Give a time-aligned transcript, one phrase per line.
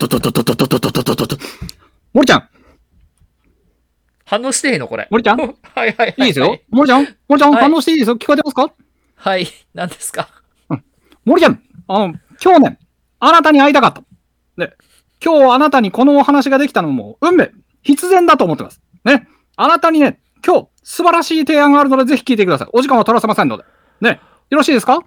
[0.00, 1.36] ととととととととととと。
[2.14, 2.48] 森ちゃん
[4.24, 5.06] 反応してへんのこれ。
[5.10, 6.14] 森ちゃんはいはいはい。
[6.16, 6.58] いですよ。
[6.70, 8.16] 森ちゃん森ちゃん、反応していいですよ。
[8.16, 8.72] 聞こえてますか
[9.16, 9.46] はい。
[9.74, 10.30] 何ですか
[11.26, 12.78] 森ちゃん、あの、今日ね、
[13.18, 14.02] あなたに会いたかった。
[14.56, 14.72] ね、
[15.22, 17.50] 今日あなたにこのお話ができたのも、運命、
[17.82, 18.80] 必然だと思ってます。
[19.04, 22.68] ね、あなたにね、今日、素晴らしい提案があるので、ぜひ聞いてください。
[22.72, 23.64] お時間は取らせませんので。
[24.00, 25.00] ね、よろしいですか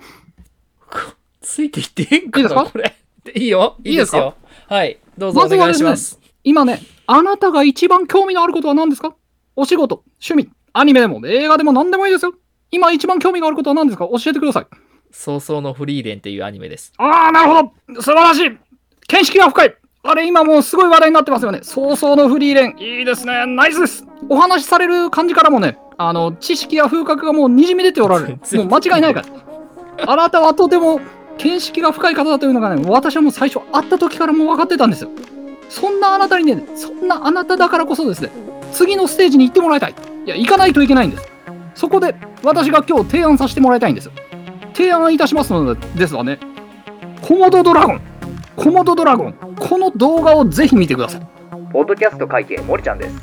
[1.41, 2.95] ついていってへんかいいですかこれ。
[3.35, 3.77] いいよ。
[3.83, 4.35] いいですよ。
[4.67, 4.99] はい。
[5.17, 6.19] どうぞお願いします。
[6.43, 9.15] 今ね、あなたが一番興味のあることは何ですか？
[9.55, 12.33] お仕事、趣味、アニメでも映画でも何でもいいですよ。
[12.71, 14.07] 今一番興味があることは何ですか？
[14.07, 14.67] 教えてください。
[15.11, 16.91] 早々のフリーレンっていうアニメです。
[16.97, 18.01] ああ、なるほど。
[18.01, 18.57] 素晴らしい。
[19.07, 19.75] 見識が深い。
[20.05, 21.59] あれ、今もうすごい話題になってますよね。
[21.61, 22.75] 早々のフリーレン。
[22.79, 23.45] いいですね。
[23.45, 24.05] ナイスです。
[24.27, 28.39] お話しされる感じからもね、あの、知識や風格がもう滲み出ておられる。
[28.57, 30.11] もう間違いないから。
[30.11, 30.99] あなたはとても
[31.37, 35.09] 見識が深い方だというのがね、私はもう最初会った時からもう分かってたんですよ。
[35.69, 38.29] そんなあなたにね、そんなあなただからこそですね、
[38.71, 39.95] 次のステージに行ってもらいたい。
[40.25, 41.29] いや、行かないといけないんです。
[41.75, 44.11] そこで、私が今日提案させてもらいたいんですよ。
[44.73, 46.39] 提案いたしますので、ですわね。
[47.21, 48.01] コモドドラゴン。
[48.55, 49.33] コモドドラゴン。
[49.59, 51.21] この動画をぜひ見てください。
[51.71, 53.15] ポッドキャスト会計森ちゃんです。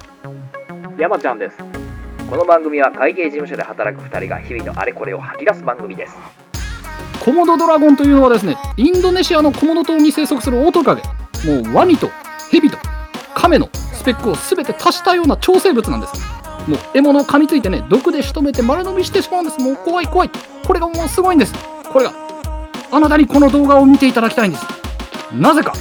[0.99, 1.57] 山ちゃんです。
[2.29, 6.17] この番組は会計事務所で働く2人が日々のあれこれを吐き出す番組です。
[7.21, 11.03] コモドドラゴンというのはですね、インドネシアのコモド島に生息するオオトカゲ。
[11.45, 12.11] もうワニと
[12.51, 12.79] ヘビと
[13.35, 16.15] カメのスペックを全て足したような超生物なんです。
[16.67, 19.61] もう獲物を噛みついてね、毒で仕留めて丸飲みしてしまうんです。
[19.61, 20.31] もう怖い怖い。
[20.67, 21.55] これがもうすごいんです。
[21.93, 22.13] これが。
[22.91, 24.67] あなたにこの動画を見ていただきたいんです。
[25.35, 25.75] なぜか。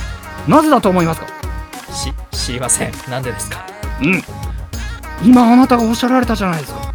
[0.47, 1.27] なぜだと思いますか？
[1.93, 2.91] し、知りません。
[3.09, 3.65] なんでですか？
[4.01, 4.21] うん。
[5.23, 6.93] 今あなたがおっしゃられたじゃないですか。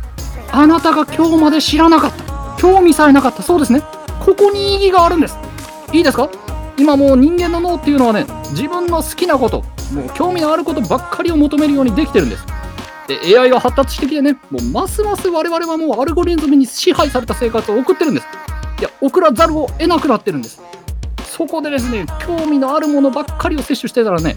[0.52, 2.56] あなたが今日まで知らなかった。
[2.58, 3.42] 興味さえなかった。
[3.42, 3.82] そうですね。
[4.24, 5.36] ここに意義があるんです。
[5.92, 6.30] いいですか？
[6.78, 12.44] 今もう人間の脳っていうのはね、自分の好きなこと、もう興味のあることばっかりを求めるようにできてるんです。
[13.06, 18.26] で、AI が発達してきてね、もうますます我々はもうアルゴリズムに支配された生活を送ってるんです。
[18.80, 20.60] いや、送らざるを得なくなってるんです。
[21.26, 24.36] そこでですね、興味のあるものばっかりを摂取してたらね、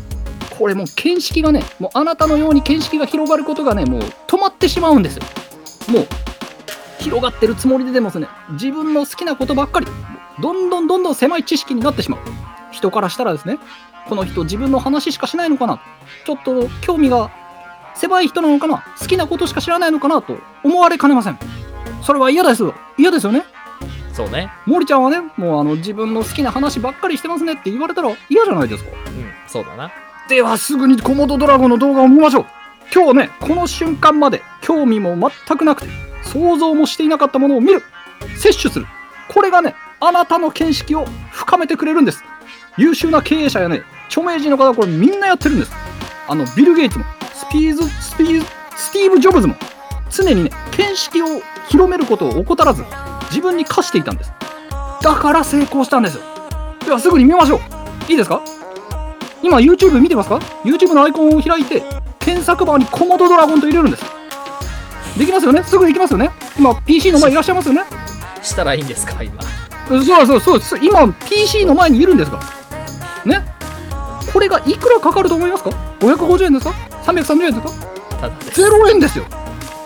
[0.59, 5.23] これもう見識がね、もうあなたのように見識が広がることがね、もう止まってしまうんですよ。
[5.87, 6.07] もう、
[7.07, 9.87] 広がってるつもりででもですね、自分の好きなことばっかり、
[10.41, 12.19] どんどんどんどん狭い知識になってしまう。
[12.71, 13.59] 人からしたらですね、
[14.09, 15.79] この人自分の話しかしないのかな、
[16.25, 17.31] ちょっと興味が
[17.95, 21.39] 狭い人なのかな、好きなことしか知らないのかなと思われかねません。
[22.03, 22.75] それは嫌ですよ。
[22.97, 23.45] 嫌ですよね。
[24.11, 24.51] そうね。
[24.65, 28.89] 森ちゃんはね、もうあの自分の好きな話ばっかりしてますねって言われたら嫌じゃないですか。
[28.89, 29.91] うん、そうだな。
[30.27, 32.45] ではすぐにコモドドラゴンの動画を見ましょう
[32.93, 35.15] 今日ねこの瞬間まで興味も
[35.47, 35.89] 全くなくて
[36.33, 37.83] 想像もしていなかったものを見る。
[38.35, 38.85] 摂取する。
[39.29, 42.23] これがねあなたの見識を深めてくれるんです。
[42.77, 45.71] 優秀な経営者やね著名人の方はこれみんなやってるんです。
[46.27, 48.45] あのビル・ゲイツもスピーズスピーズ
[48.75, 49.55] スティーブ・ジョブズも
[50.09, 51.25] 常にね見識を
[51.69, 52.83] 広めることを怠らず
[53.29, 54.31] 自分に課していたんです。
[55.01, 56.23] だから成功したんですよ。
[56.85, 58.11] ではすぐに見ましょう。
[58.11, 58.41] いいですか？
[59.43, 61.83] 今 YouTube 見てますか ?YouTube のアイコンを開いて
[62.19, 64.16] 検索バーにコモドドラゴンと入れるんです。
[65.17, 65.63] できますよね？
[65.63, 66.29] すぐできますよね？
[66.57, 67.83] 今 PC の前いらっしゃいますよね？
[68.41, 69.21] したらいいんですか？
[69.23, 69.35] 今。
[69.89, 70.59] うんそうそうそう。
[70.59, 72.39] そう今 PC の前にいるんですか？
[73.25, 73.45] らね？
[74.31, 75.69] これがいくらかかると思いますか
[75.99, 76.71] ？550円ですか
[77.03, 77.87] ？330円ですか？
[78.21, 78.61] ただです。
[78.61, 79.25] 0円ですよ。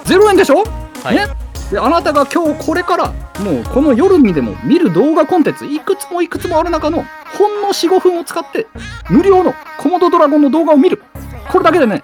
[0.06, 0.64] 0円でしょ？
[1.04, 1.16] はい。
[1.16, 1.28] ね？
[1.72, 7.06] であなたが今日これからもうこの夜にでも見る動画コンテンツいくつもいくつもある中の
[7.38, 8.68] ほんの45分を使って
[9.10, 11.02] 無料のコモドドラゴンの動画を見る。
[11.50, 12.04] これだけでね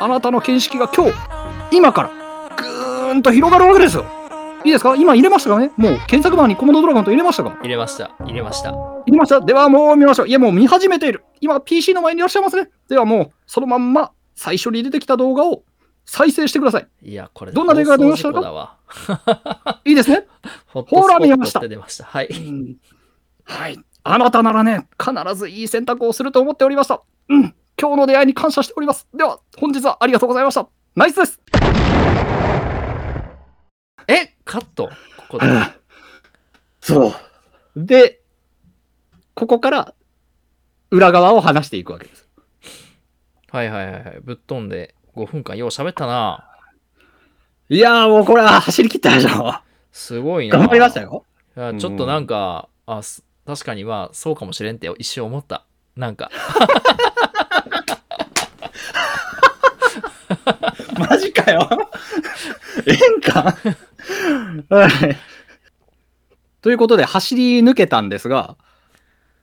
[0.00, 1.14] あなたの見識が今日
[1.72, 4.04] 今からぐーんと広がるわけですよ
[4.64, 4.96] いいですか？
[4.96, 5.70] 今入れましたかね？
[5.76, 7.56] もう検索バーにコモドドラゴンと入れましたか？
[7.62, 8.10] 入れました。
[8.20, 8.70] 入れました。
[8.72, 15.62] 入れましたではもう見ましょういやもう見始めている今 PC の前にいらっしゃいますねではもうそのまんま最初に出てきた動画を
[16.04, 18.76] 再生してくださいいや、これ、どんな動画が出ましたか？
[19.84, 20.26] いいですね
[20.66, 21.60] ほら見えました。
[21.60, 22.28] はい。
[23.44, 23.78] はい。
[24.02, 27.02] あなたならね、必ずいい選択をすると思っておりました。
[27.28, 27.54] うん。
[27.80, 29.06] 今日の出会いに感謝しております。
[29.14, 30.68] では、本日はありがとうございました。
[30.94, 31.40] ナイスです。
[34.08, 34.90] えカット？
[35.28, 35.46] ここで。
[36.80, 37.14] そう。
[37.76, 38.20] で、
[39.34, 39.94] ここから
[40.90, 42.28] 裏側を話していくわけです。
[43.50, 44.20] はいはいはいはい。
[44.22, 46.48] ぶっ飛んで5分間よう喋ったな。
[47.68, 49.54] いやーもうこれは走り切ったでしょ。
[49.90, 50.58] すごいな。
[50.58, 51.24] 頑張りましたよ。
[51.56, 55.64] いやちょっとなんか、あす確かにまあそうかもしれんって一瞬思った。
[55.96, 56.30] なんか、
[60.98, 61.68] マジかよ。
[62.86, 63.56] ええんか
[64.80, 65.16] はい。
[66.62, 68.56] ということで走り抜けたんですが、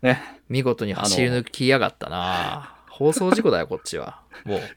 [0.01, 0.21] ね。
[0.50, 4.21] 見事に走り抜きやがったな放送事故だよ、こっちは。
[4.45, 4.59] もう。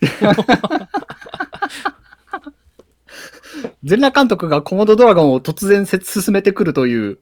[3.82, 7.18] 全裸監督がコモドドラゴンを突然せ進めてくるという、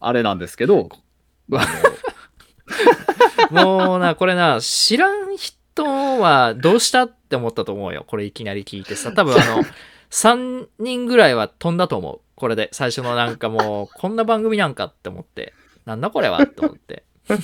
[0.00, 0.88] あれなんですけど、
[1.52, 1.66] あ
[3.50, 8.04] もうな、これな、知らん人はどうしたって思ったと思うよ。
[8.06, 9.12] これいきなり聞いてさ。
[9.12, 9.62] 多分あの、
[10.10, 12.20] 3人ぐらいは飛んだと思う。
[12.44, 12.68] これで。
[12.72, 15.54] 最初のなんかもう、こんな番組なんかって思って。
[15.86, 17.02] なんだこれはって思って。
[17.30, 17.38] の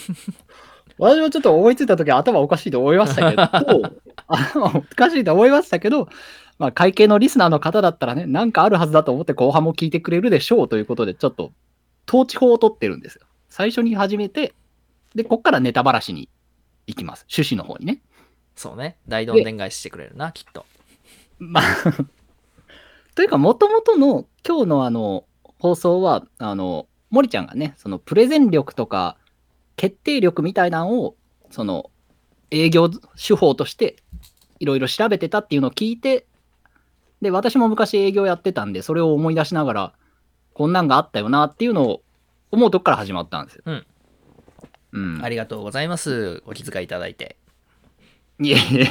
[1.09, 3.43] 私もちょっと思いついた時頭おかしいと思いましたけど、
[4.29, 6.11] あのおかしいと思いましたけど、
[6.59, 11.53] まあ、会計のリスナーの方だったらね、なんかあるはずだと思って後半も聞いてくれるでしょうということで、ちょっと、
[12.07, 13.23] 統治法を取ってるんですよ。
[13.49, 14.53] 最初に始めて、
[15.15, 16.29] で、こっからネタばらしに
[16.87, 17.25] 行きます。
[17.35, 18.03] 趣旨の方にね。
[18.55, 18.99] そうね。
[19.09, 20.67] 大どんでん返ししてくれるな、きっと。
[21.39, 21.65] まあ、
[23.15, 25.25] というか、もともとの今日のあの、
[25.59, 29.17] 放送は、あの、森ちゃんがね、そのプレゼン力とか、
[29.77, 31.17] 決定力みたいなのを、
[31.51, 31.91] その、
[32.51, 33.97] 営業手法として、
[34.59, 36.27] いろいろ調べてたっていうのを聞いて、
[37.21, 39.93] で、私も昔営業やってたんで、それを思い出しながら、
[40.55, 42.03] こんなんがあったよなっていうのを
[42.51, 43.63] 思うとこから始まったんですよ。
[43.67, 43.87] うん。
[44.93, 45.25] うん。
[45.25, 46.43] ありがとうございます。
[46.47, 47.37] お気遣いいただいて。
[48.41, 48.89] いえいえ。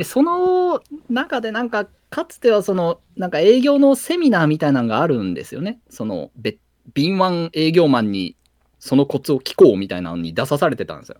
[0.00, 0.80] で、その
[1.10, 5.78] 中でなんか、かつてはその、なんか営業のセミナーみたいなのがあるんですよね。
[5.90, 6.56] その、べ
[6.94, 8.34] 敏腕営業マンに
[8.78, 11.16] そのコツを聞こうみたいなのに出さされてたんですよ。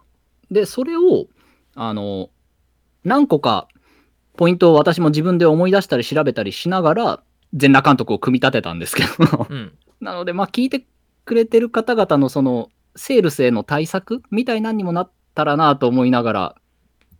[0.51, 1.27] で、それを、
[1.75, 2.31] あの、
[3.05, 3.69] 何個か
[4.39, 7.23] ポイントを私も自分で思い出したり調べたりしながら、
[7.53, 9.73] 全裸監督を組み立てたんですけど、うん。
[10.01, 10.87] なので、まあ、聞いて
[11.27, 16.55] くれてる方々のその、セールスへの対策みたいなんにもなったらなと思いながら、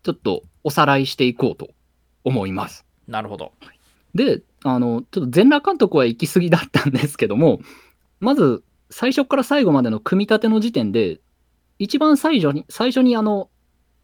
[0.03, 1.71] ちょっとおさらいしていこうと
[2.25, 2.85] 思います。
[3.07, 3.53] なるほど。
[4.15, 7.61] で、あの、ちょっと全裸監督は行き過ぎだったんですけども、
[8.21, 11.21] まず、最初から最後までの組み立ての時点で、
[11.79, 13.49] 一番最初に、最初にあの、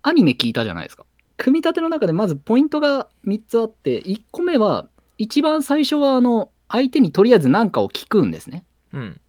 [0.02, 1.04] アニメ聞いたじゃないですか。
[1.36, 4.88] 組み立ての中でまずポイントが3つあって、1個目は、
[5.18, 8.64] 一番最初はあの、相手にとりあえず何かを聞くんですね。
[8.92, 9.20] うん。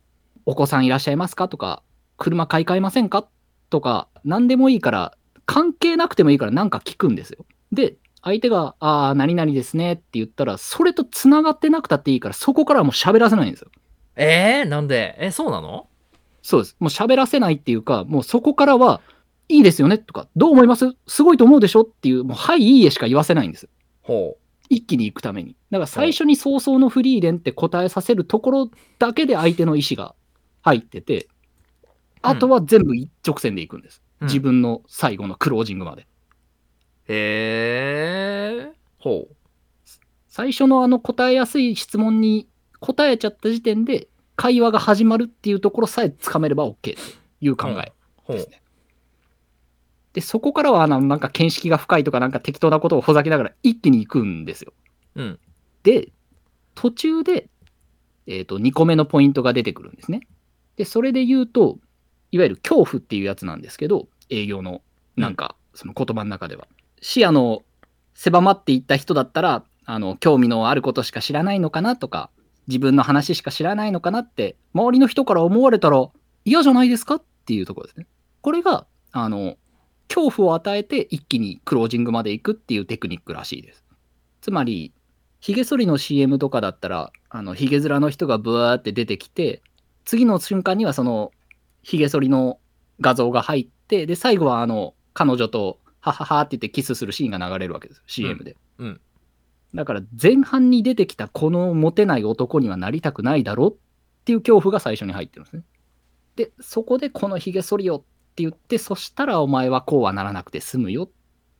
[0.45, 1.47] お子さんいらっしゃいますか？
[1.49, 1.83] とか、
[2.17, 3.27] 車買い替えませんか？
[3.69, 5.16] とか、何でもいいから、
[5.47, 7.45] 関係なくてもいいから何か聞くんですよ。
[7.71, 13.71] で、相手が、ああ、何々ですねって言ったら、それと繋がってなくたっていいから、そこからはもう喋らせないんですよ。
[14.15, 15.15] えー、なんで？
[15.19, 15.87] え、そうなの？
[16.43, 16.75] そうです。
[16.79, 19.01] もう喋らせないっていうか、もうそこからは、
[19.49, 20.95] いいですよねとか、どう思います？
[21.07, 23.69] すごいと思うでしょっていう、もう、はい、いいえしか言わせないんです。
[24.01, 24.37] ほ
[24.69, 25.55] 一気に行くために。
[25.71, 30.13] だから最初に早々のフリーレンって答えさせるところだけで相手の意思が
[30.61, 31.29] 入ってて、
[32.21, 34.01] あとは全部一直線で行くんです。
[34.21, 34.25] う。
[34.25, 34.39] うん自。
[34.39, 36.07] 分の最後のクロージングまで。
[37.07, 38.71] へえ。
[38.97, 39.35] ほう。
[40.27, 42.47] 最初のあの答えやすい質問に
[42.79, 46.99] 答えちゃった時点で会話が始まるっていうところさえつかめれば OK と
[47.41, 47.91] いう考え
[48.31, 48.49] です。
[48.49, 48.61] ね。
[50.13, 54.73] で、そこからはあのなんか見識が深いとかなんか適当なことをほざきながら一気に行くんですよ。
[55.15, 55.39] うん。
[55.83, 56.11] で、
[56.75, 57.49] 途中で、
[58.27, 60.21] えっ、と、2個目のポイントが出てくるんですね。
[60.75, 61.79] で、それで言うと、
[62.31, 64.81] いわゆる恐怖っていうやつなんですけど、営業の、
[65.15, 66.67] なんか、その言葉の中では。
[67.01, 67.63] 視野の
[68.13, 72.29] 狭まっていった人だったら、あの、興味のあることしか知らないのかなとか、
[72.67, 76.09] 自分の話しか知らないのかなって、周りの人から思われたら
[76.43, 78.07] 嫌じゃないですかっていうところですね。
[78.41, 79.55] これが、あの、
[80.09, 83.85] 恐怖を与えて一気にクロージングまで行くっていうテクニックらしいです。
[84.41, 84.93] つまり、
[85.39, 89.61] ヒゲ剃りの CM とかだったら、あの、ヒゲ面の人がブワーって出てきて、
[90.05, 91.31] 次の瞬間にはその、
[91.87, 92.59] ヒゲ剃りの
[92.99, 98.57] 画像が入って、で、最後はあの、彼女と、はははって言ってキスするシーンが流れるわけです、CM で。
[98.77, 99.01] うん
[99.73, 103.75] だから、前半に出てきたこのモテない男にはなりたくないだろっ
[104.25, 105.63] ていう恐怖が最初に入ってるんですね。
[106.35, 111.09] で、そこでこのヒゲ剃りをって言って、そしたらお前はこうはならなくて済むよっ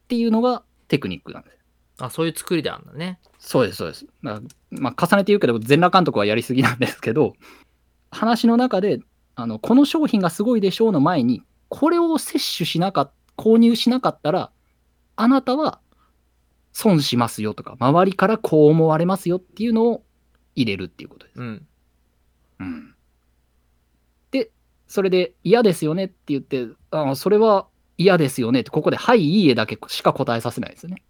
[0.08, 1.58] ていうのがテクニックなんです。
[2.00, 3.20] あ、そういう作りであるんだね。
[3.40, 4.06] そうです、そうです。
[4.22, 4.42] ま
[4.96, 7.34] あ、重ねて言うけど、全裸監督はやりすぎなんですけど、
[8.12, 9.00] 話の中で、
[9.40, 14.52] あの、この商品がすごいでしょうの前に、これを摂取しなかっ購入しなかったら、
[15.16, 15.80] あなたは
[16.74, 20.04] 損しますよとか、周りからこう思われますよっていうのを
[20.56, 21.40] 入れるっていうことです。
[21.40, 21.68] うん。
[22.60, 22.96] うん。
[24.32, 24.52] で、
[24.88, 27.68] それで嫌ですよねって言って、あそれは
[27.98, 31.04] 嫌ですよねって、ここではい、いいえだけしか答えさせないですよね。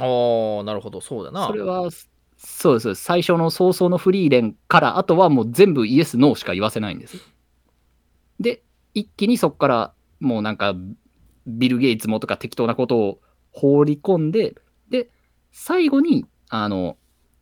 [0.00, 1.00] ああ、なるほど。
[1.02, 1.46] そうだな。
[1.46, 1.90] それは、
[2.36, 2.94] そうです。
[2.94, 7.18] 最初の早々のフリーレンから、あとはもう全部イエス、ノーしか言わせないんです。
[8.40, 8.62] で、
[8.94, 10.74] 一気にそこから、もうなんか、
[11.46, 13.20] ビル・ゲイツもとか適当なことを
[13.52, 14.54] 放り込んで、
[14.90, 15.10] で、
[15.52, 16.96] 最後に、あの、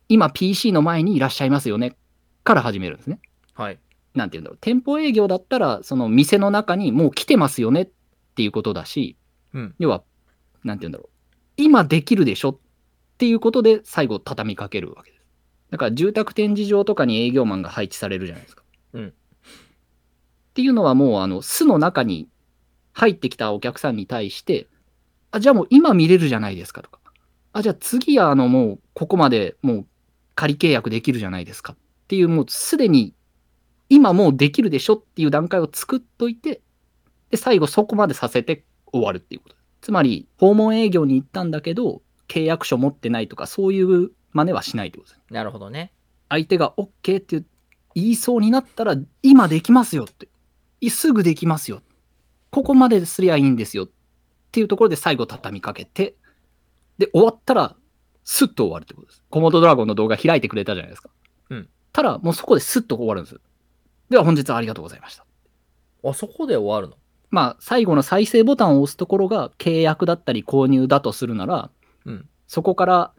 [0.07, 1.97] 今 PC の前にいらっしゃいますよね、
[2.43, 3.19] から始めるんですね。
[3.53, 3.79] はい。
[4.13, 7.89] なんていうんだろう、店舗営業だったら、その店の中にもう来てますよねっ
[8.35, 9.17] ていうことだし、
[9.53, 9.75] うん。
[9.79, 10.03] 要は、
[10.63, 11.09] なんて言うんだろう。
[11.57, 12.59] 今できるでしょ
[13.15, 15.25] っていうことで最後畳みかけるわけです。
[15.71, 18.63] だから住宅展示場とかに営業マンが配置されるじゃないですか。
[18.93, 19.11] うんっ
[20.55, 22.29] ていうのはもう、あの、巣の中に
[22.93, 24.67] 入ってきたお客さんに対して、
[25.31, 26.99] あ、じゃあもう今見れるじゃないですかとか。
[27.51, 29.85] あ、じゃあ次はあのもうここまでもう
[30.33, 33.13] 仮契約できるじゃないですかっていうもうすでに
[33.89, 36.61] 今もうできるでしょっていう段階を作っといて、
[37.31, 39.55] で、最後そこまでさせて終わるっていうこと。
[39.81, 45.33] つまり、訪問営業に行ったんだけど、契約書持ってないとか、そういう真似はしないってことです。
[45.33, 45.93] なるほどね。
[46.29, 47.43] 相手が OK って
[47.93, 50.27] 言いそうになったら、今できますよって。
[50.81, 51.81] いすぐできますよ。
[52.51, 53.85] ここまですりゃいいんですよ。
[53.85, 53.89] っ
[54.51, 56.15] ていうところで最後畳みかけて、
[56.97, 57.75] で、終わったら、
[58.23, 59.23] スッと終わるってことです。
[59.29, 61.09] コモドドラゴンの動画開いてくれたじゃないですか。
[61.49, 61.69] うん。
[61.91, 63.39] ただ、もうそこでスッと終わるんです。
[64.09, 65.25] では本日はありがとうございました。
[66.03, 66.97] あそこで終わるの？
[67.31, 71.69] まあ、最後の再生ボタンを押すところが契約だったり購入だとするなら、
[72.05, 73.11] うんそこから、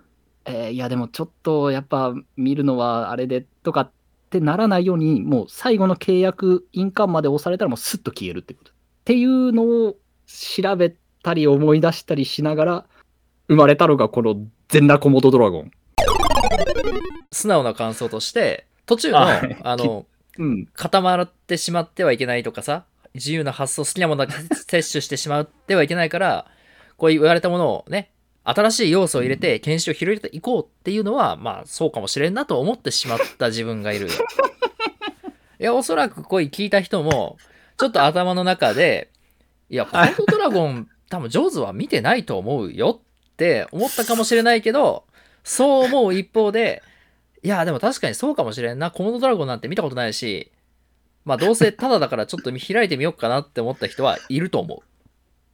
[0.44, 3.90] えーいやでもちょっとやっぱ見るのはあれでとかっ
[4.30, 8.70] てならないように、もう最後の契約印鑑まで押されたらもうスッと消えるってこと。
[8.70, 8.74] っ
[9.04, 12.84] ていうのを調べたり思い出したりしながら、
[13.48, 14.36] 生まれたのがこの
[14.68, 15.70] 全裸コモドドラゴン。
[17.32, 20.06] 素直な感想として、途中の、ああの、
[20.38, 20.66] うん。
[20.74, 26.46] 固まってしまってはいけないとかさ、自由な発想、好きなものだけ摂取してしまってはいけないから、
[26.96, 28.10] こう言われたものをね、
[28.48, 34.12] 新しい要素を入れて研修を広げていこうっていうのは、まあそうかもしれんなと思ってしまった自分がいるよ。
[35.58, 37.38] いや、おそらく声聞いた人も、
[37.76, 39.10] ちょっと頭の中で、
[39.68, 43.00] いや、コードドラゴン、多分上手は見てないと思うよ
[43.32, 45.04] って思ったかもしれないけど、
[45.42, 46.84] そう思う一方で、
[47.42, 48.92] いや、でも確かにそうかもしれんな。
[48.92, 50.52] コモドドラゴンなんて見たことないし、
[51.24, 54.78] まあどうせタダだからちょっと見開いてみようかなって思った人はいると思う。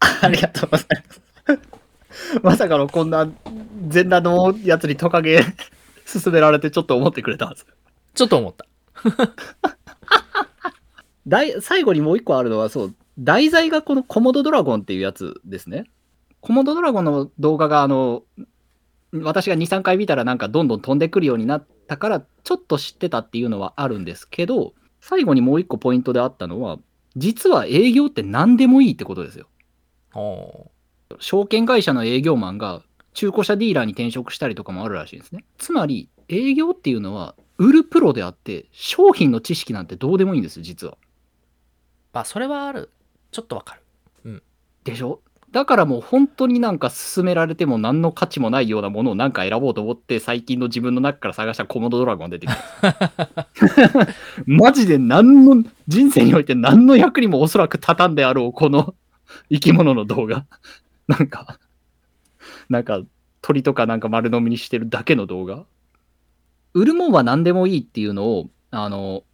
[0.20, 1.31] ありがとうございます。
[2.42, 3.28] まさかのこんな
[3.88, 5.40] 全裸のやつにトカゲ
[6.06, 7.66] 勧められてちょっと思ってくれたんです。
[8.14, 8.66] ちょっと思った。
[11.26, 15.84] だい最後にもう一個あるのは、そう、題材がこのコモドドラゴンっていうやつですね。
[16.40, 18.24] コモドドラゴンの動画が、あの、
[19.12, 26.78] 私が2、3回見たらなんかどんどん飛んでくるようになったから、ちょっと知ってたっていうのはあるんですけど、最後にもう一個ポイントであったのは、
[27.16, 29.46] 実は営業って何でもいいってことですよ。
[30.14, 30.71] お
[31.20, 32.82] 証券会社の営業マンが
[33.14, 35.44] 中古車ディーラーに転職したりとかもあるらしいんですね。
[35.58, 40.96] つまり、営業っていうのは、売るプロであって、商品の知識なんてどうでもいいんですよ、実は。
[42.12, 42.90] まあそれはある。
[43.30, 43.74] ちょっとわか
[44.24, 44.42] る。
[44.84, 45.20] でしょ？
[45.52, 53.36] だからもう本当になんか勧められても何の価値もないようなものをなんか選ぼうと思って最近の自分の中から探したコモドドラゴン出てきた。
[54.46, 58.94] マジで何の人生において何の役にもおそらく立たんであろうこの
[59.50, 60.46] 生き物の動画。
[61.18, 61.58] なんか、
[62.68, 63.02] なんか
[63.42, 65.64] 鳥とかなんか丸飲みにしてるだけの動画？
[66.74, 69.24] 売るもんは何でもいいっていうのを、あの、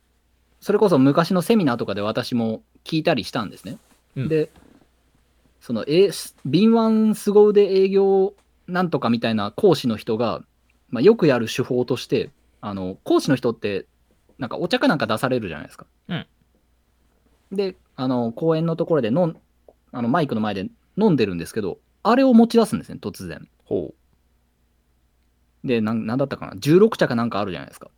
[0.61, 3.79] それこそ昔のセミナーとかで私も聞いたりしたんですね。
[4.17, 4.51] うんで、
[5.61, 6.11] その、え
[6.45, 8.35] 敏腕凄腕営業
[8.67, 10.43] なんとかみたいな講師の人が、
[10.91, 12.31] まあ、よくやる手法として、
[12.61, 13.87] あの、講師の人って、
[14.39, 15.87] なんかお茶かなんか出されるじゃないですか。
[16.09, 16.27] うん
[17.51, 19.37] で、あの、講演のところで飲ん、
[19.91, 20.67] あのマイクの前で
[20.99, 23.49] 飲んでるんですけど、あれを持ち出すんですね、突然。
[23.65, 23.95] ほ
[25.65, 27.91] で、なんなんだったかな ?16 茶かなんかあるじゃないですか。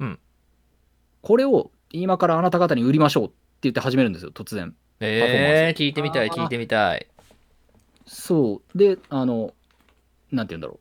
[0.00, 0.18] うん。
[1.22, 4.68] これを今からあなた方に売りましょうって言って始めるんですよ、突然。
[4.68, 4.74] う。
[5.00, 7.06] えー、聞いてみたい、聞いてみたい。
[8.06, 8.78] そう。
[8.78, 9.54] で、あの、
[10.30, 10.78] なんて言うんだろ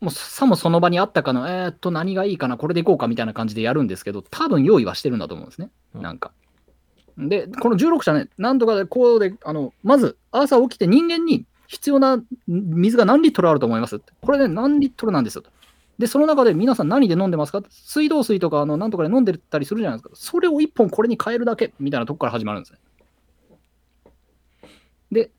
[0.00, 0.04] う。
[0.04, 5.70] もうさもその場にあったかの、えーっと、何がいいかな、これでいこうかみたいな感じでやるんですけど、多分用意はしてるんだと思うんですね。
[5.94, 6.32] うんなんか。
[7.18, 15.50] で、この16社ね、なんとかでこうで、あの、まず、朝起きて人間に必要な水が何リットルあると思いますこれね、何リットルなんですよと。
[15.98, 17.60] で、その中で皆さん何で飲んでますか？
[17.70, 20.14] 水道水とか、あの、なんとかで飲んでたりするじゃないですか。
[20.14, 22.78] それを1本これに変えるだけみたいなとこから始まるんですね。
[25.10, 25.30] で、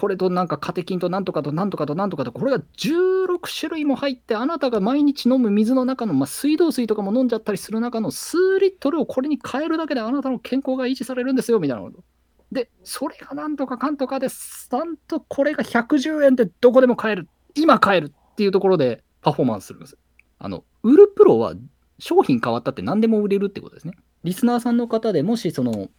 [0.00, 12.02] これとなんかカテキンとなんとかとなんとかとなんとかと、これが16種類も入って、あなたが毎日飲む水の中の、まあ、水道水とかも飲んじゃったりする中の数リットルをこれに変えるだけであなたの健康が維持されるんですよ、みたいなこと。
[12.50, 14.70] で、それがなんとかかんとかです。
[14.72, 17.28] なんとこれが110円でどこでも買える。
[17.54, 19.98] 今買えるっていうところでパフォーマンスするんです。
[20.38, 21.52] あの、売るプロは
[21.98, 23.92] 商品変わったって何でも売れるってことですね。
[24.24, 25.90] リスナーさんの方でもしその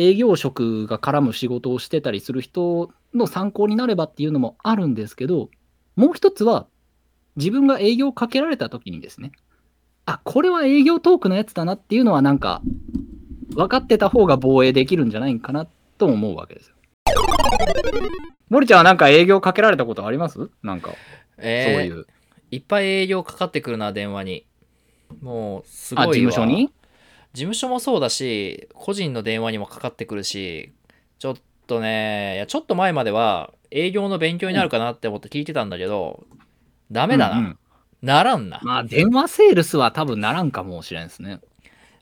[0.00, 5.50] 営業職が絡む仕事をしてたりする人の参考になればっていうのもあるんですけど、
[5.96, 6.68] もう一つは
[7.34, 9.32] 自分が営業をかけられた時にですね、
[10.06, 12.62] あこれは営業トークのやつだなっていうのはなんか
[13.50, 15.66] 分かってた方が防衛できるんじゃないかな
[15.98, 16.74] と思うわけですよ。
[18.48, 20.48] 森ちゃんはなんか営業かけられたことあります？
[20.62, 20.94] なんか、
[21.38, 22.06] えーそういう。
[22.52, 24.46] いっぱい営業かかってくるな、電話に。
[25.20, 26.14] もう、すごあ、いわ。
[26.14, 26.70] 事務所に？
[27.32, 30.72] 事務所もそうだし、個人の電話にもかかってくるし、
[31.18, 36.26] ちょっとね、いやちょっと前までは営業の勉強になるかなって思って聞いてたんだけど、
[36.90, 37.38] ダメだな。
[37.38, 37.58] うんうん
[38.02, 38.60] ならんな。
[38.62, 41.40] まあ、電話セールスは多分ならんかもしれんですね。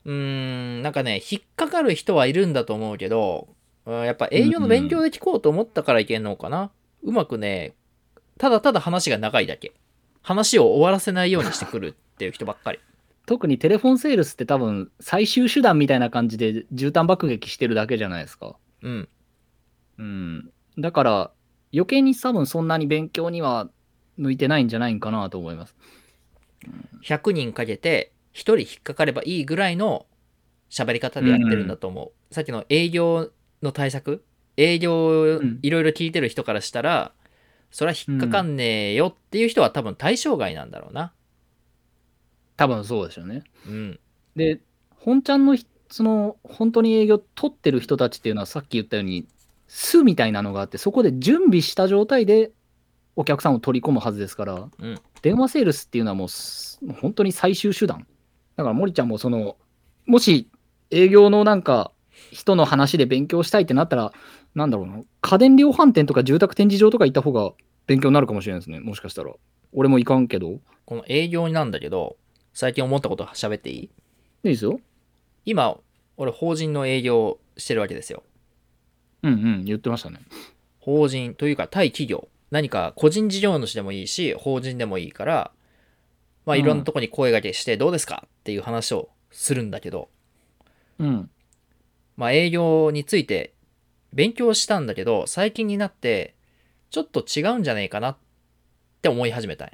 [0.05, 3.47] うーん、なんかね、引っかかる人はいるんだと思うけど、
[3.85, 6.71] うんやっぱ営業の勉強で聞こうと思ったからいけんのかな。
[7.03, 7.73] うまくね、
[8.37, 9.73] ただただ話が長いだけ。
[10.21, 12.79] 話を終わらせないようにしてくるっていう人ばっかり。
[13.27, 18.55] 特にテレフォンセールスって多分最終手段みたいな感じで絨毯爆撃してるだけじゃないですか。
[18.81, 19.09] うん。
[19.97, 20.49] うん。
[20.79, 21.31] だから
[21.73, 23.69] 余計に多分そんなに勉強には
[24.15, 25.75] 向いてないんじゃないんかなと思います。
[27.03, 30.05] 100人かけて1人引っかかればいいぐらいの
[30.69, 32.33] 喋り方でやってるんだと思う。
[32.33, 33.29] さっきの営業
[33.61, 34.23] の対策？
[34.55, 37.11] 営業んいろいろ聞いてる人からしたら、
[37.71, 41.13] それは引っかかんねえよっていう人は多分対象外なんだろうな。
[42.57, 43.43] 多分そうですよね。
[43.67, 43.99] うん。
[44.35, 44.59] で、
[44.95, 49.25] 本ちゃんのひその本当に営業取ってる人たちっていうのはさっき言ったように、
[49.67, 52.51] 巣みたいなのがあって、そこで準備した状態で
[53.15, 56.27] お客さんを取り込むはずですから、うん電話セールスっていうのはもう
[57.01, 58.05] 本当に最終手段。
[58.55, 59.57] だから森ちゃんもその、
[60.05, 60.49] もし
[60.91, 61.91] 営業のなんか
[62.31, 64.13] 人の話で勉強したいってなったら、
[64.55, 67.51] なんだろうな、家電量販店とか住宅展示場とか行った方が
[67.87, 69.31] 勉強になるかもしれないですね、もしかしたら。
[69.73, 70.51] 俺も行かんけど。
[70.51, 72.15] いこの営業なんだけど、
[72.59, 73.83] 最近思ったこと喋っていい？
[73.83, 73.89] い
[74.41, 74.79] ですよ。
[75.45, 75.77] 今、
[76.17, 78.23] 俺法人の営業してるわけですよ。
[79.21, 80.21] うんうん、言ってましたね。
[80.79, 82.29] 法人というか対企業。
[82.49, 85.51] 何か個人事業主でもいいし、法人でもいいから、
[86.47, 90.09] まあうんいろんなとこに声掛けしてどうですかっていう話をするんだけど、
[90.97, 91.29] うん。
[92.15, 93.53] まあ営業について
[94.13, 96.33] 勉強したんだけど、最近になって
[96.89, 98.17] ちょっと違うんじゃねえかなっ
[99.03, 99.73] て思い始めたんや。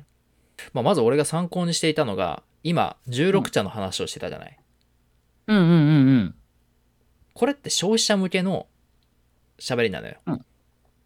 [0.73, 4.57] まあまず俺が参考にしていたのが、今16茶の話をしてたじゃない。
[5.47, 5.77] うんうんうんう
[6.17, 6.35] ん。
[7.33, 8.67] これって消費者向けの
[9.59, 10.15] 喋りなのよ。
[10.25, 10.39] 消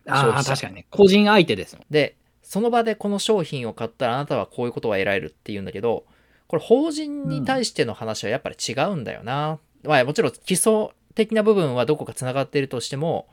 [0.08, 0.88] ああ、費者確かにね。
[0.90, 1.78] 個人相手です。
[1.90, 6.06] で、その場でこの商品を買ったらあなたはこういうことが得られるっていうんだけど、
[6.48, 9.60] これ法人に対しての話はやっぱり違うんだよな。
[9.84, 13.28] まあもちろん基礎的な部分はどこかつながっているとしても、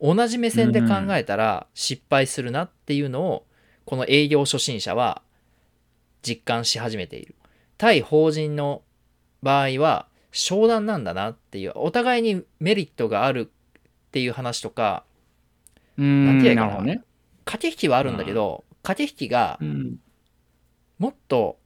[0.00, 3.46] 同じ目線で考えたら失敗するなっていうのを、
[3.84, 5.22] この営業初心者は
[6.28, 7.34] 実感し始めている。
[7.76, 8.82] 対法人の
[9.42, 15.04] 場合は商談なんだなっていう、お互いにメリットがあるっていう話とか、
[15.96, 17.04] うーん、なんて言えばいいかななるほどね。
[17.44, 19.98] 駆け引きはあるんだけど、駆け引きがうん。
[20.98, 21.58] もっと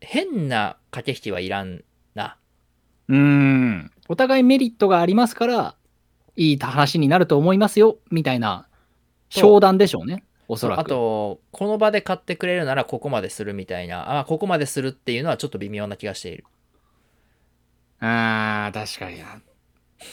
[0.00, 2.36] 変な駆け引きはいらんな。
[3.08, 3.92] うーん。
[4.08, 5.76] お互いメリットがありますから、
[6.36, 8.68] いい話になると思いますよ、みたいな、
[9.30, 10.24] 商談でしょうね。
[10.48, 10.80] おそらく。
[10.80, 16.44] あと、この場で買ってくれるならここまでするみたいな、あ、ここまでするっていうのはちょっと微妙な気がしている。
[18.00, 19.40] ああ、確かにな。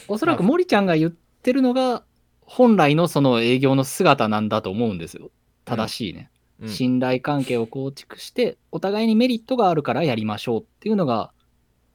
[0.08, 2.04] おそらく森ちゃんが言ってるのが、
[2.42, 5.32] 本来のその営業の姿なんだと思うんですよ。
[5.66, 6.30] 正しいね。
[6.60, 11.32] うん、信頼関係を構築して、お互いにメリットがあるからやりましょうっていうのが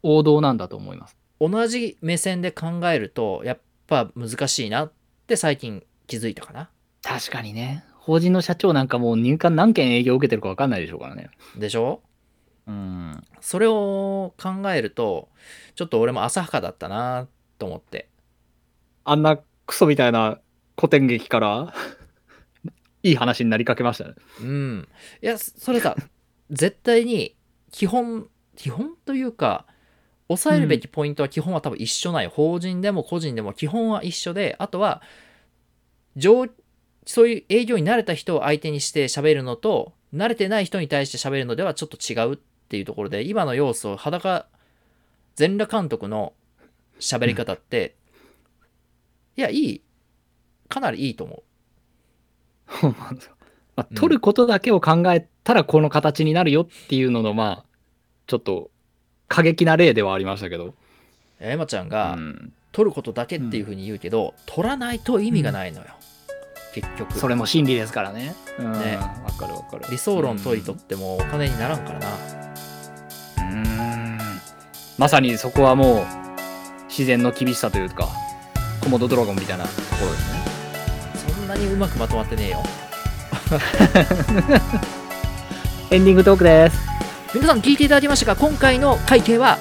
[0.03, 1.16] 王道なんだと思います。
[1.40, 4.92] 同じ目線で考えると、やっぱ難しいなっ
[5.27, 6.70] て最近気づいたかな。
[7.03, 7.85] 確かにね。
[8.09, 11.29] 法人の社長なんかもう入管何件営業受けてるか分かんないでしょうからね。
[11.59, 12.01] でしょ？
[12.66, 13.23] うん。
[13.42, 15.29] それを考えると、
[15.75, 18.09] ちょっと俺も浅はかだったなと思って。
[19.05, 20.38] あんなクソみたいな
[20.77, 21.75] 古典劇から
[23.05, 24.14] いい話になりかけましたね。
[24.40, 24.88] うん。
[25.23, 25.94] いや、それさ、
[26.49, 27.37] 絶対に
[27.71, 29.66] 基本、基本というか、
[30.29, 32.27] 抑えるべきポイントは基本は多分一緒ない。
[32.27, 35.03] 法人でも個人でも基本は一緒で、あとは、
[36.16, 36.49] 上
[37.09, 42.37] そういう営業に慣れた人を相手にして喋るのと、慣れてない人に対して喋るのではちょっと違うっ
[42.68, 44.47] ていうところで、今の要素、裸、
[45.35, 46.35] 全裸監督の
[47.01, 47.97] 喋り方って、
[49.38, 49.83] いや、いい。
[50.68, 51.42] かなりいいと思
[52.83, 52.87] う。
[52.94, 57.64] まあうん取ることだけを考えたらこの形になるよっていうのの、まあ、
[58.27, 58.71] ちょっと
[59.29, 60.75] 過激な例ではありましたけど。
[61.40, 65.87] エマちゃんうが、ん、取ることだけっていうふうに言うけど、取らないと意味がないのよ、
[66.74, 68.35] 結局それも真理ですからね。
[68.59, 68.98] うん、わ、ね
[69.38, 69.85] かるわかる。
[69.90, 72.07] 理想論解いとってもお金にならんからな、
[73.50, 73.62] うん。
[73.62, 74.18] うん
[74.98, 76.07] まさにそこはもう
[76.88, 78.09] 自然の厳しさというか、
[78.83, 80.38] コモドドラゴンみたいなところですね。
[81.35, 82.62] そんなにうまくまとまってねえよ
[85.90, 86.78] エンディングトークです。
[87.35, 89.59] 皆さん聞いていただきましたが今回の会計は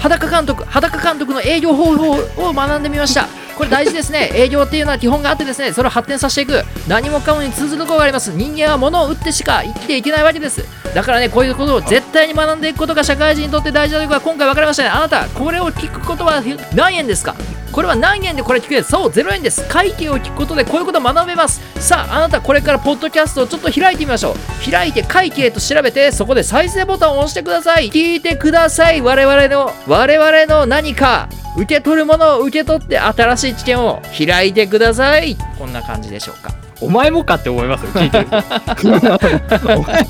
[0.00, 2.12] 裸監督裸監督の営業方法
[2.48, 4.30] を学んでみましたこれ大事ですね。
[4.34, 6.64] 営業っていうのは基本があってですねそれを発展させていく。
[6.88, 8.32] 何もかもに通ずるところがあります。
[8.32, 10.64] 人間は物を売ってしか生きていけないわけです。
[10.94, 14.88] だからねこういうことを絶対に学んでいくことが社会人にとって大事だということが今回分かりましたね。
[14.90, 16.42] あなたこれを聞くことは
[16.74, 17.34] 何円ですか？
[17.74, 18.84] これは何円でこれ聞ける？
[18.84, 19.66] そう0円です。
[19.68, 21.60] 会計を聞くことでこういうことを学べます。
[21.80, 24.70] さああなたこれからポッドキャストをちょっと開いてみましょう。
[24.70, 27.90] 開いて会計と調べてそこで再生ボタンを押してください。
[27.90, 29.00] 聞いてください。
[29.00, 35.36] 我々の我々の何か受け取るものを受け取って新しい知見を開いてください。
[35.58, 36.54] こんな感じでしょうか。
[36.80, 38.26] お前もかって思いますよ聞いてる。
[38.26, 40.06] と お前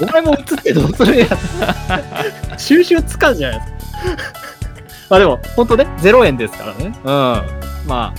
[0.00, 1.26] お前も映ってどうするや。
[2.56, 3.72] つ 収集つかんじゃないです
[4.32, 4.43] か
[5.10, 6.86] まあでも本当ね0円ですからね。
[6.86, 6.94] うん。
[7.86, 8.14] まあ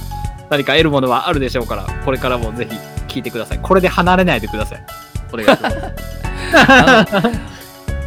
[0.50, 2.76] 何か得るものはあるでしょうからこれからもぜひ
[3.08, 3.60] 聞いてください。
[3.60, 4.86] これで離れないでください。
[5.34, 5.78] お願いします。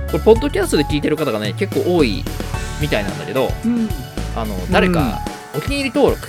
[0.09, 2.25] これポッドキャストで聞いてる方がね結構多い
[2.81, 3.89] みたいなんだけどうん。
[4.37, 5.19] あの誰か
[5.55, 6.29] お気に入り登録、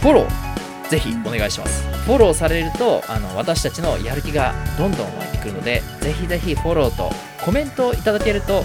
[0.00, 1.86] フォローぜひお願いします。
[2.06, 7.10] フォローされるとあの私たちのやる気がどんどん湧いてくるのでぜひぜひフォローと
[7.44, 8.64] コメントをいただけると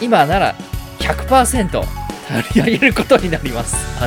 [0.00, 0.54] 今なら
[0.98, 2.01] 100%
[2.32, 3.76] 取り上げることになります。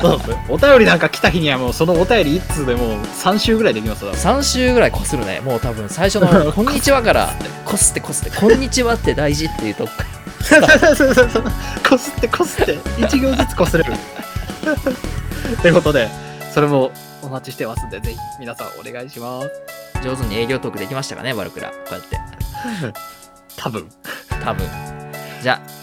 [0.00, 5.40] そうですお便りなんか来た日にはもうそのお便り1通でもう3週ぐらいできますよ3週ぐらいこするね。
[5.40, 7.30] もう多分最初の「こんにちは」から
[7.64, 9.90] こすってこすって「こんにちは」って大事っていうとこ。
[10.42, 11.44] そうそうそうそう
[11.88, 13.92] こすってこすって1行ずつこすれる。
[15.60, 16.08] ということで
[16.52, 16.90] それも
[17.22, 19.48] お待ちしてますんでぜひ皆さんお願いします。
[20.02, 21.68] 上手に営業トークできましたかねバルクラ。
[21.68, 22.20] こうやって。
[23.56, 23.88] 多分。
[24.44, 24.66] 多分。
[25.42, 25.82] じゃあ